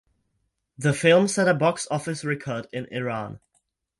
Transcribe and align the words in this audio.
The 0.79 0.93
film 0.93 1.27
set 1.27 1.47
a 1.47 1.53
box-office 1.53 2.25
record 2.25 2.65
in 2.73 2.85
Iran. 2.87 3.39